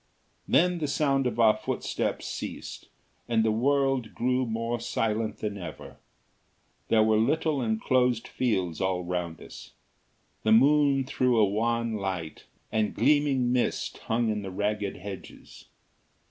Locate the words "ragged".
14.49-14.97